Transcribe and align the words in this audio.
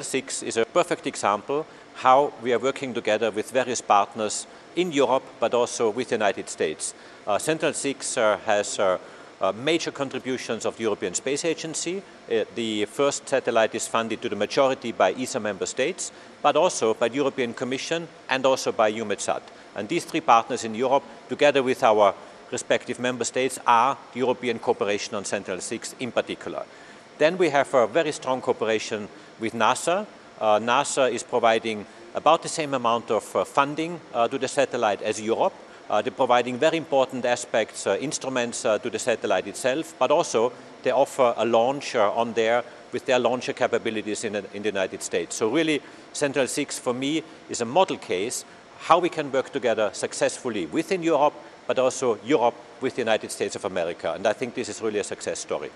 6 0.00 0.42
is 0.42 0.56
a 0.56 0.64
perfect 0.64 1.06
example 1.06 1.66
how 1.96 2.32
we 2.40 2.54
are 2.54 2.58
working 2.58 2.94
together 2.94 3.30
with 3.30 3.50
various 3.50 3.82
partners 3.82 4.46
in 4.74 4.90
Europe 4.90 5.22
but 5.38 5.52
also 5.52 5.90
with 5.90 6.08
the 6.08 6.14
United 6.14 6.48
States. 6.48 6.94
Uh, 7.26 7.36
Sentinel 7.36 7.74
6 7.74 8.16
uh, 8.16 8.38
has 8.46 8.78
uh, 8.78 8.96
uh, 9.42 9.52
major 9.52 9.90
contributions 9.90 10.64
of 10.64 10.78
the 10.78 10.84
European 10.84 11.12
Space 11.12 11.44
Agency. 11.44 11.98
Uh, 11.98 12.44
the 12.54 12.86
first 12.86 13.28
satellite 13.28 13.74
is 13.74 13.86
funded 13.86 14.22
to 14.22 14.30
the 14.30 14.34
majority 14.34 14.92
by 14.92 15.12
ESA 15.12 15.40
member 15.40 15.66
states, 15.66 16.10
but 16.40 16.56
also 16.56 16.94
by 16.94 17.08
the 17.08 17.16
European 17.16 17.52
Commission 17.52 18.08
and 18.30 18.46
also 18.46 18.72
by 18.72 18.90
EUMETSAT. 18.90 19.42
And 19.76 19.90
these 19.90 20.06
three 20.06 20.22
partners 20.22 20.64
in 20.64 20.74
Europe, 20.74 21.04
together 21.28 21.62
with 21.62 21.82
our 21.82 22.14
respective 22.50 22.98
member 22.98 23.24
states, 23.24 23.58
are 23.66 23.98
the 24.14 24.20
European 24.20 24.58
cooperation 24.58 25.16
on 25.16 25.26
Sentinel 25.26 25.60
6 25.60 25.96
in 26.00 26.12
particular. 26.12 26.64
Then 27.18 27.38
we 27.38 27.50
have 27.50 27.72
a 27.74 27.86
very 27.86 28.12
strong 28.12 28.40
cooperation 28.40 29.08
with 29.38 29.52
NASA. 29.52 30.06
Uh, 30.40 30.58
NASA 30.58 31.10
is 31.10 31.22
providing 31.22 31.86
about 32.14 32.42
the 32.42 32.48
same 32.48 32.74
amount 32.74 33.10
of 33.10 33.34
uh, 33.34 33.44
funding 33.44 34.00
uh, 34.12 34.28
to 34.28 34.38
the 34.38 34.48
satellite 34.48 35.02
as 35.02 35.20
Europe. 35.20 35.54
Uh, 35.88 36.00
they're 36.00 36.12
providing 36.12 36.58
very 36.58 36.76
important 36.76 37.24
aspects, 37.24 37.86
uh, 37.86 37.96
instruments 38.00 38.64
uh, 38.64 38.78
to 38.78 38.90
the 38.90 38.98
satellite 38.98 39.46
itself, 39.46 39.94
but 39.98 40.10
also 40.10 40.52
they 40.82 40.90
offer 40.90 41.34
a 41.36 41.44
launch 41.44 41.94
on 41.94 42.32
there 42.32 42.64
with 42.92 43.06
their 43.06 43.18
launcher 43.18 43.52
capabilities 43.52 44.24
in, 44.24 44.36
in 44.54 44.62
the 44.62 44.68
United 44.68 45.02
States. 45.02 45.36
So 45.36 45.50
really, 45.50 45.80
Sentinel 46.12 46.46
6 46.46 46.78
for 46.78 46.92
me 46.92 47.22
is 47.48 47.60
a 47.60 47.64
model 47.64 47.96
case 47.96 48.44
how 48.78 48.98
we 48.98 49.08
can 49.08 49.30
work 49.30 49.50
together 49.52 49.90
successfully 49.92 50.66
within 50.66 51.02
Europe, 51.02 51.34
but 51.66 51.78
also 51.78 52.18
Europe 52.24 52.54
with 52.80 52.96
the 52.96 53.00
United 53.00 53.30
States 53.30 53.54
of 53.54 53.64
America. 53.64 54.12
And 54.12 54.26
I 54.26 54.32
think 54.32 54.54
this 54.54 54.68
is 54.68 54.82
really 54.82 54.98
a 54.98 55.04
success 55.04 55.38
story. 55.38 55.70